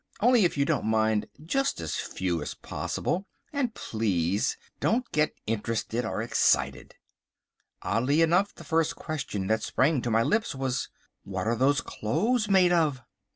[0.19, 6.05] Only, if you don't mind, just as few as possible, and please don't get interested
[6.05, 6.95] or excited."
[7.83, 10.89] Oddly enough the first question that sprang to my lips was—
[11.23, 13.03] "What are those clothes made of?"